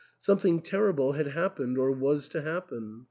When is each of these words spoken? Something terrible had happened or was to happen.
Something 0.17 0.63
terrible 0.63 1.11
had 1.11 1.27
happened 1.27 1.77
or 1.77 1.91
was 1.91 2.27
to 2.29 2.41
happen. 2.41 2.99